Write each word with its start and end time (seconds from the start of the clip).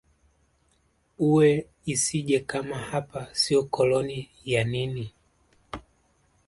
ue 1.31 1.49
isije 1.93 2.37
kama 2.51 2.77
hapa 2.89 3.19
sio 3.41 3.61
koloni 3.75 4.19
ya 4.51 4.61
nini 4.71 5.05